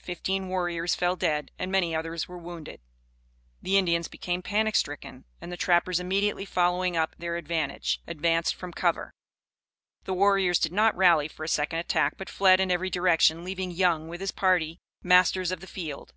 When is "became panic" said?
4.08-4.74